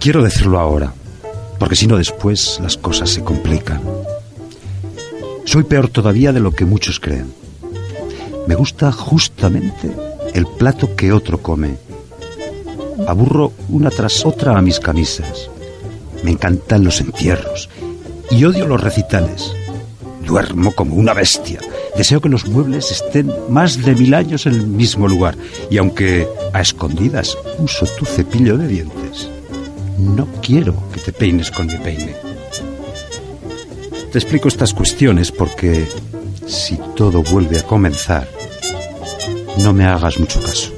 [0.00, 0.94] Quiero decirlo ahora,
[1.58, 3.82] porque si no después las cosas se complican.
[5.44, 7.32] Soy peor todavía de lo que muchos creen.
[8.46, 9.90] Me gusta justamente
[10.34, 11.76] el plato que otro come.
[13.08, 15.50] Aburro una tras otra a mis camisas.
[16.22, 17.68] Me encantan los entierros
[18.30, 19.52] y odio los recitales.
[20.24, 21.58] Duermo como una bestia.
[21.96, 25.36] Deseo que los muebles estén más de mil años en el mismo lugar.
[25.70, 29.28] Y aunque a escondidas uso tu cepillo de dientes,
[29.98, 32.14] no quiero que te peines con mi peine.
[34.12, 35.86] Te explico estas cuestiones porque
[36.46, 38.28] si todo vuelve a comenzar,
[39.58, 40.77] no me hagas mucho caso.